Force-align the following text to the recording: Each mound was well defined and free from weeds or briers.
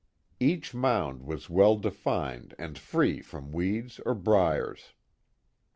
Each 0.39 0.73
mound 0.73 1.21
was 1.27 1.47
well 1.47 1.75
defined 1.77 2.55
and 2.57 2.75
free 2.75 3.21
from 3.21 3.51
weeds 3.51 3.99
or 4.03 4.15
briers. 4.15 4.93